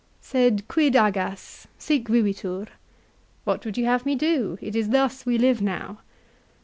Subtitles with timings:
[0.31, 1.67] "Sed quid agas?
[1.77, 2.67] Sic vivitur!" L"
[3.43, 4.57] What would you have me do?
[4.59, 5.99] It is thus we live now."